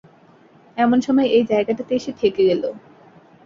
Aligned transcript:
এমন 0.77 0.97
সময় 1.01 1.27
এই 1.35 1.43
জায়গাটাতে 1.51 1.93
এসে 1.95 2.11
ঠেকে 2.19 2.43
গেল। 2.49 2.63